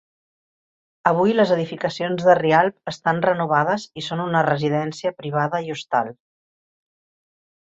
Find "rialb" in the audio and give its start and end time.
2.39-2.91